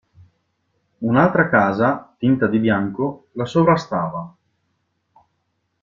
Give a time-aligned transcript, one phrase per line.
[1.09, 4.27] Un'altra casa, tinta di bianco, la sovrastava.